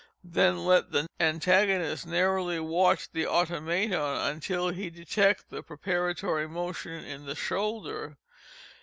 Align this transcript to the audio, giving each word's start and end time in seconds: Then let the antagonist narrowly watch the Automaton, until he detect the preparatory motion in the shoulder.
Then 0.23 0.65
let 0.65 0.89
the 0.91 1.05
antagonist 1.19 2.07
narrowly 2.07 2.59
watch 2.59 3.11
the 3.11 3.27
Automaton, 3.27 4.01
until 4.31 4.69
he 4.69 4.89
detect 4.89 5.51
the 5.51 5.61
preparatory 5.61 6.47
motion 6.49 7.03
in 7.05 7.25
the 7.27 7.35
shoulder. 7.35 8.17